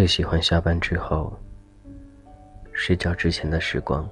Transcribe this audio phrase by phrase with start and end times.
[0.00, 1.30] 最喜欢下班之后
[2.72, 4.08] 睡觉之前的时光，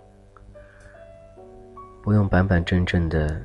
[2.03, 3.41] 不用板板正正的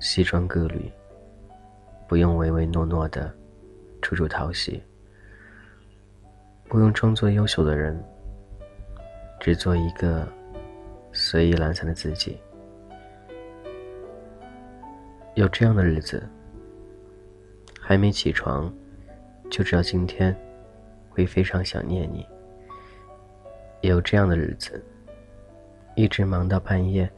[0.00, 0.90] 西装革履，
[2.08, 3.32] 不用唯唯诺诺的
[4.00, 4.82] 处处讨喜，
[6.68, 7.96] 不用装作优秀的人，
[9.38, 10.26] 只做一个
[11.12, 12.40] 随意懒散的自己。
[15.36, 16.28] 有这样的日子，
[17.80, 18.68] 还没起床，
[19.48, 20.36] 就知道今天。
[21.12, 22.26] 会非常想念你。
[23.82, 24.84] 有这样的日子，
[25.96, 27.10] 一直忙到半夜，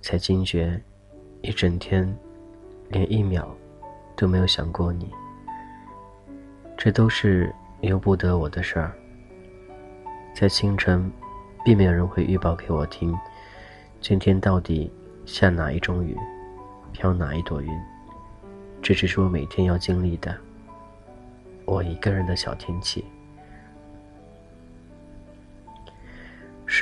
[0.00, 0.80] 才惊觉，
[1.42, 2.16] 一整天，
[2.88, 3.48] 连一秒，
[4.16, 5.10] 都没有想过你。
[6.76, 8.92] 这都是由不得我的事儿。
[10.34, 11.08] 在清晨，
[11.64, 13.16] 并没有人会预报给我听，
[14.00, 14.92] 今天到底
[15.24, 16.16] 下哪一种雨，
[16.90, 17.70] 飘哪一朵云。
[18.82, 20.36] 这只是我每天要经历的，
[21.64, 23.04] 我一个人的小天气。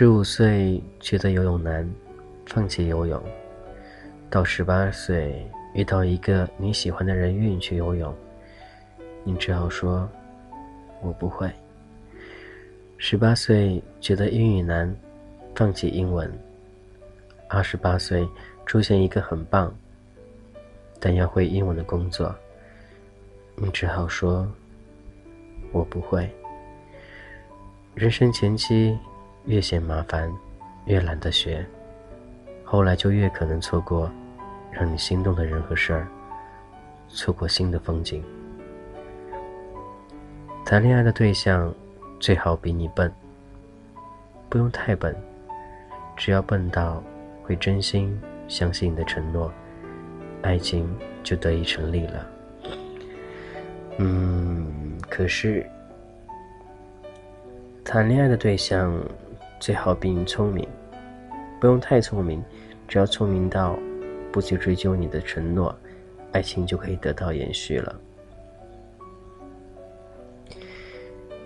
[0.01, 1.87] 十五岁觉得游泳难，
[2.47, 3.21] 放弃游泳；
[4.31, 8.15] 到十八岁遇到一个你喜欢的人约你去游泳，
[9.25, 10.09] 你只好说
[11.05, 11.53] ：“我不会。”
[12.97, 14.91] 十八岁觉得英语难，
[15.55, 16.27] 放弃英文；
[17.47, 18.27] 二十八岁
[18.65, 19.71] 出现一个很棒
[20.99, 22.35] 但要会英文的工作，
[23.55, 24.51] 你只好说
[25.73, 26.27] ：“我不会。”
[27.95, 28.99] 人生前期。
[29.47, 30.31] 越嫌麻烦，
[30.85, 31.65] 越懒得学，
[32.63, 34.11] 后来就越可能错过
[34.71, 36.07] 让你心动的人和事儿，
[37.09, 38.23] 错过新的风景。
[40.65, 41.75] 谈恋爱的对象
[42.21, 43.13] 最好比你笨，
[44.49, 45.17] 不用太笨，
[46.17, 47.03] 只要笨到
[47.43, 49.51] 会真心相信你的承诺，
[50.43, 50.89] 爱情
[51.25, 52.27] 就得以成立了。
[53.99, 55.67] 嗯，可是
[57.83, 58.95] 谈恋爱的对象。
[59.61, 60.67] 最好比你聪明，
[61.61, 62.43] 不用太聪明，
[62.89, 63.79] 只要聪明到
[64.33, 65.79] 不去追究你的承诺，
[66.33, 68.01] 爱情就可以得到延续了。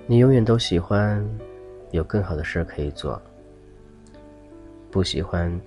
[0.07, 1.29] 你永远都喜欢
[1.91, 3.21] 有更好的事可以做，
[4.93, 5.61] 不喜欢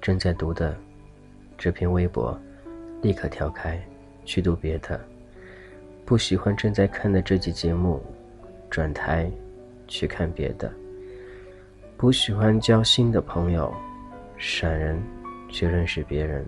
[0.00, 0.76] 正在读的
[1.56, 2.36] 这篇微博
[3.02, 3.80] 立刻跳开
[4.24, 5.00] 去读别的，
[6.04, 8.02] 不喜欢正在看的这集节目
[8.68, 9.30] 转台
[9.86, 10.68] 去看别的。
[12.04, 13.74] 不喜欢交新的朋友，
[14.36, 15.02] 闪人
[15.48, 16.44] 去认识别人。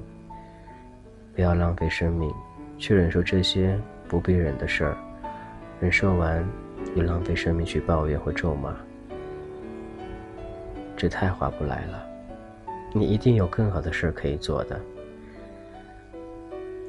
[1.35, 2.31] 不要浪费生命
[2.77, 3.75] 去忍受这些
[4.07, 4.95] 不必忍的事儿，
[5.81, 6.47] 忍受完
[6.95, 8.77] 又浪费生命去抱怨或咒骂，
[10.95, 12.07] 这太划不来了。
[12.93, 14.79] 你一定有更好的事儿可以做的。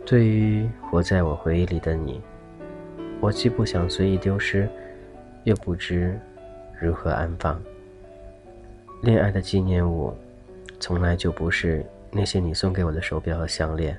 [0.06, 2.22] 对于活在我回忆里的你，
[3.22, 4.68] 我既不想随意丢失，
[5.46, 6.20] 又不知
[6.82, 7.58] 如何安放。
[9.08, 10.14] 恋爱的纪念物，
[10.82, 11.82] 从来就不是
[12.12, 13.98] 那些你送给我的手表和项链，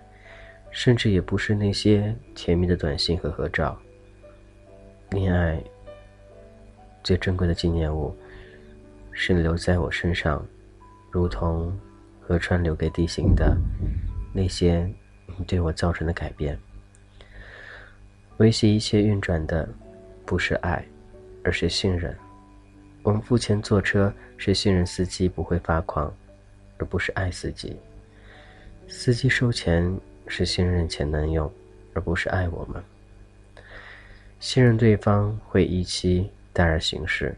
[0.71, 3.81] 甚至也不是那些甜蜜的短信和合照。
[5.09, 5.65] 恋爱
[7.03, 8.15] 最珍贵的纪念物，
[9.11, 10.47] 是留在我身上，
[11.11, 11.75] 如同
[12.21, 13.57] 河川留给地形的
[14.35, 14.87] 那些
[15.39, 16.59] 你对我造成的改变。
[18.37, 19.67] 维系一切运转的，
[20.27, 20.85] 不是爱，
[21.43, 22.15] 而是信任。
[23.09, 26.15] 我们付钱坐车，是信任司机不会发狂，
[26.77, 27.75] 而不是爱司机。
[28.87, 31.51] 司机收钱是信任钱能用，
[31.95, 32.85] 而不是爱我们。
[34.41, 37.35] 信任对方会依期待而行事，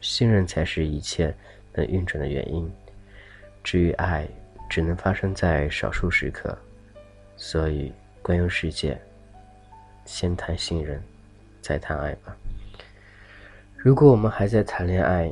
[0.00, 1.34] 信任才是一切
[1.74, 2.72] 能运转的原因。
[3.62, 4.26] 至于爱，
[4.66, 6.56] 只能发生在少数时刻。
[7.36, 8.98] 所以，关于世界，
[10.06, 11.02] 先谈信任，
[11.60, 12.34] 再谈爱吧。
[13.82, 15.28] 如果我们还在谈恋爱，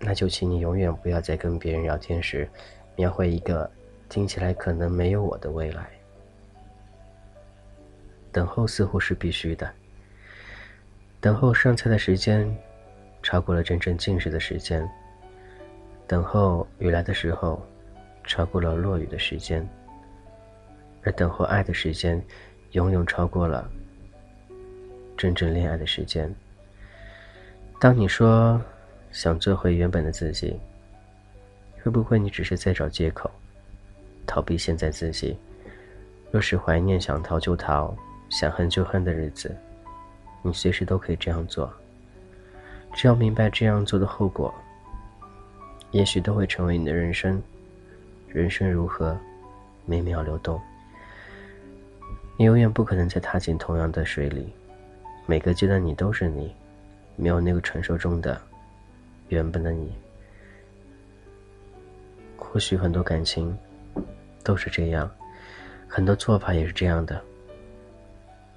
[0.00, 2.48] 那就请你永远不要在跟别人聊天时，
[2.96, 3.70] 描绘一个
[4.08, 5.88] 听起来可能没有我的未来。
[8.32, 9.72] 等候似乎是必须的，
[11.20, 12.52] 等候上菜的时间
[13.22, 14.84] 超过了真正进食的时间，
[16.04, 17.64] 等候雨来的时候
[18.24, 19.64] 超过了落雨的时间，
[21.04, 22.20] 而等候爱的时间，
[22.72, 23.70] 永远超过了
[25.16, 26.34] 真正恋爱的时间。
[27.80, 28.60] 当你说
[29.12, 30.58] 想做回原本的自己，
[31.80, 33.30] 会不会你只是在找借口，
[34.26, 35.38] 逃避现在自己？
[36.32, 37.96] 若是怀念想逃就逃，
[38.30, 39.56] 想恨就恨的日子，
[40.42, 41.72] 你随时都可以这样做。
[42.94, 44.52] 只要明白这样做的后果，
[45.92, 47.40] 也许都会成为你的人生。
[48.28, 49.16] 人生如何，
[49.86, 50.60] 每秒流动，
[52.36, 54.52] 你永远不可能再踏进同样的水里。
[55.26, 56.52] 每个阶段你都是你。
[57.18, 58.40] 没有那个传说中的
[59.28, 59.92] 原本的你。
[62.36, 63.54] 或许很多感情
[64.42, 65.10] 都是这样，
[65.86, 67.20] 很多做法也是这样的。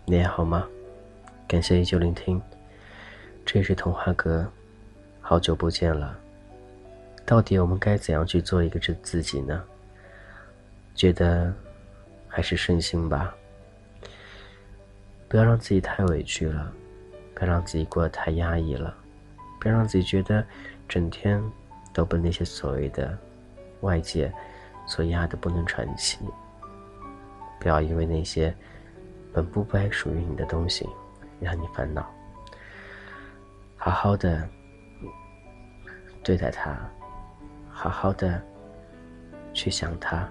[0.05, 0.65] 你还好吗？
[1.47, 2.41] 感谢依旧聆听，
[3.45, 4.49] 这是童话阁，
[5.19, 6.17] 好久不见了。
[7.25, 9.61] 到底我们该怎样去做一个自自己呢？
[10.95, 11.53] 觉得
[12.27, 13.33] 还是顺心吧，
[15.27, 16.71] 不要让自己太委屈了，
[17.41, 18.95] 不要让自己过得太压抑了，
[19.59, 20.45] 不要让自己觉得
[20.87, 21.41] 整天
[21.91, 23.17] 都被那些所谓的
[23.79, 24.31] 外界
[24.85, 26.19] 所压得不能喘气。
[27.59, 28.55] 不要因为那些
[29.33, 30.87] 本不该属于你的东西
[31.39, 32.07] 让你烦恼。
[33.75, 34.47] 好好的
[36.23, 36.77] 对待他，
[37.71, 38.39] 好好的
[39.51, 40.29] 去想他。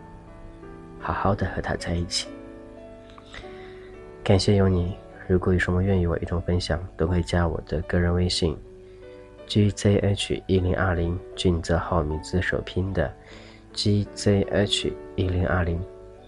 [1.01, 2.29] 好好的和他在一起。
[4.23, 4.97] 感谢有你。
[5.31, 8.59] 如果有什么愿与我一同分享，都可以加我的个人微信
[9.47, 13.15] ：gzh 一零二零，俊泽浩名字首拼的
[13.73, 15.81] gzh 一零二零。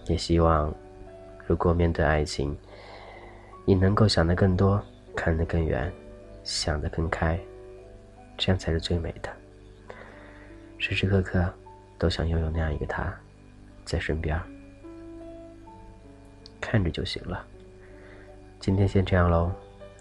[0.07, 0.73] 也希望，
[1.45, 2.57] 如果面对爱情，
[3.65, 4.81] 你能够想得更多，
[5.13, 5.91] 看得更远，
[6.45, 7.37] 想得更开，
[8.37, 9.29] 这样才是最美的。
[10.77, 11.53] 时时刻刻
[11.97, 13.13] 都想拥有那样一个他，
[13.83, 14.41] 在身边。
[16.61, 17.45] 看着就行了。
[18.65, 19.51] 今天先这样喽，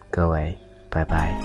[0.08, 0.56] 各位，
[0.88, 1.36] 拜拜。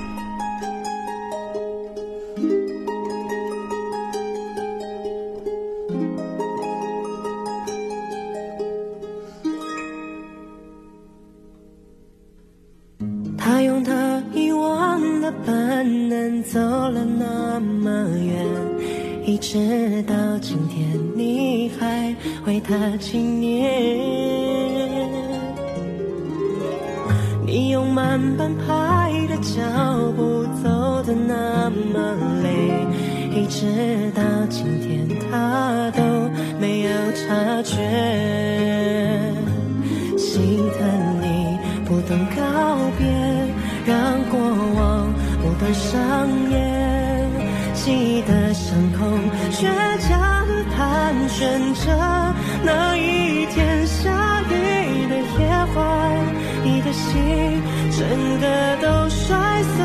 [13.35, 17.89] 他用他遗忘的本能走了那么
[18.19, 18.45] 远，
[19.25, 22.15] 一直到今天，你还
[22.45, 23.97] 为他纪念。
[27.47, 29.61] 你用慢半拍的脚
[30.17, 32.13] 步走的那么
[32.43, 32.85] 累，
[33.31, 36.03] 一直到今天他都
[36.59, 37.77] 没有察觉。
[40.17, 43.07] 心疼你不懂告别，
[43.85, 44.37] 让过
[44.75, 47.31] 往不断上演，
[47.73, 49.07] 记得伤口
[49.51, 49.63] 倔
[49.99, 52.35] 强的盘旋着
[52.65, 53.45] 那一
[56.97, 57.61] 心
[57.91, 57.99] 整
[58.41, 58.45] 个
[58.81, 59.77] 都摔碎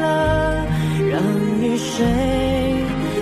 [0.00, 0.66] 了，
[1.10, 1.14] 让
[1.62, 1.94] 雨水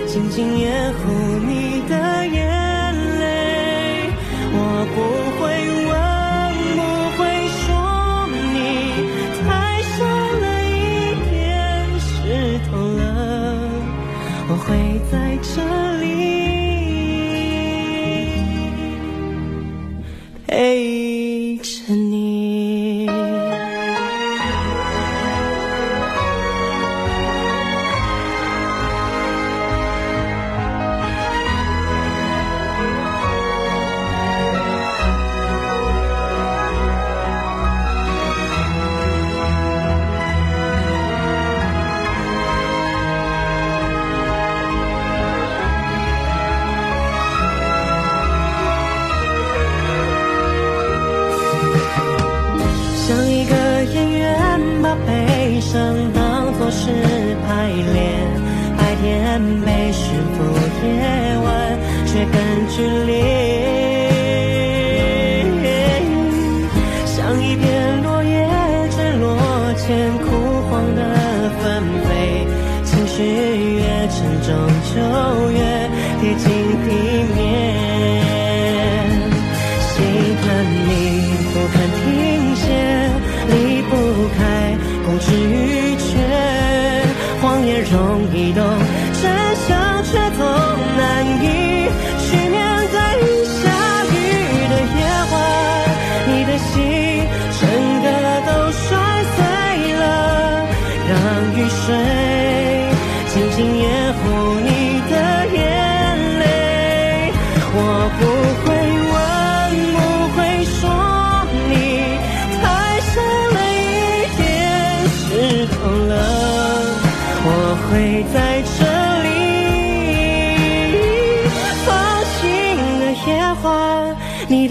[0.07, 0.99] 静静掩护
[1.47, 1.93] 你的
[2.27, 2.35] 眼
[3.19, 3.23] 泪。
[4.53, 4.57] 我
[4.95, 4.97] 不
[5.37, 5.39] 会
[5.87, 5.95] 问，
[6.75, 6.79] 不
[7.15, 7.19] 会
[7.61, 7.65] 说，
[8.53, 8.55] 你
[9.43, 9.45] 太
[9.93, 9.95] 深
[10.41, 10.75] 了一
[11.29, 11.37] 点，
[11.99, 12.09] 湿
[12.69, 12.99] 透了，
[14.49, 14.67] 我会
[15.11, 15.55] 在这
[16.01, 16.05] 里
[20.47, 22.06] 陪着。
[59.37, 59.76] 白天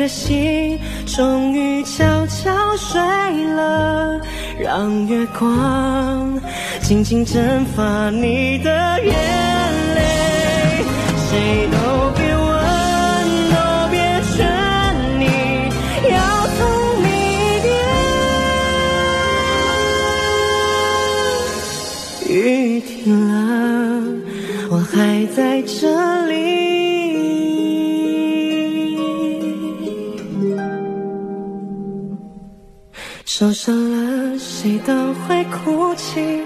[0.06, 3.00] 的心终于悄悄睡
[3.56, 4.20] 了，
[4.56, 6.40] 让月光
[6.80, 8.70] 静静蒸发你的
[9.02, 9.12] 眼
[9.96, 10.84] 泪。
[11.28, 11.76] 谁都
[12.14, 12.46] 别问，
[13.50, 13.56] 都
[13.90, 13.98] 别
[14.36, 14.46] 劝
[15.18, 15.24] 你，
[16.08, 16.14] 要
[16.54, 16.56] 痛
[17.02, 17.10] 一
[17.62, 17.74] 点。
[22.28, 22.94] 雨停
[23.26, 23.34] 了，
[24.70, 26.25] 我还在这。
[33.46, 33.76] 受伤
[34.32, 36.42] 了，谁都会哭泣，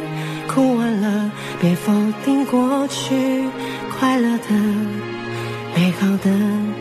[0.47, 1.91] 哭完了，别否
[2.27, 3.49] 定过去，
[3.99, 4.55] 快乐的、
[5.75, 6.31] 美好的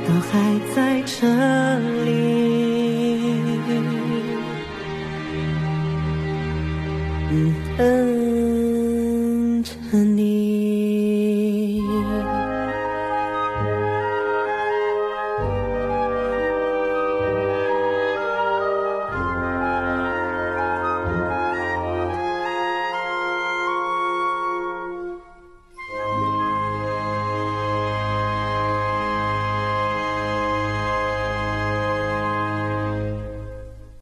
[0.06, 1.26] 都还在这
[2.04, 2.12] 里。
[7.78, 8.19] 嗯。